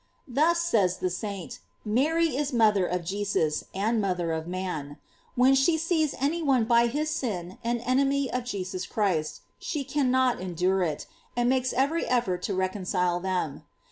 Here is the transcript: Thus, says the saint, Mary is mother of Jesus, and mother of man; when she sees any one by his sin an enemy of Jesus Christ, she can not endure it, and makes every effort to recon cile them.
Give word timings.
Thus, 0.27 0.63
says 0.63 0.97
the 0.97 1.11
saint, 1.11 1.59
Mary 1.85 2.35
is 2.35 2.51
mother 2.51 2.87
of 2.87 3.05
Jesus, 3.05 3.65
and 3.71 4.01
mother 4.01 4.31
of 4.31 4.47
man; 4.47 4.97
when 5.35 5.53
she 5.53 5.77
sees 5.77 6.15
any 6.19 6.41
one 6.41 6.63
by 6.65 6.87
his 6.87 7.11
sin 7.11 7.59
an 7.63 7.77
enemy 7.81 8.27
of 8.31 8.43
Jesus 8.43 8.87
Christ, 8.87 9.41
she 9.59 9.83
can 9.83 10.09
not 10.09 10.39
endure 10.41 10.81
it, 10.81 11.05
and 11.37 11.47
makes 11.49 11.71
every 11.71 12.07
effort 12.07 12.41
to 12.49 12.55
recon 12.55 12.81
cile 12.81 13.21
them. 13.21 13.61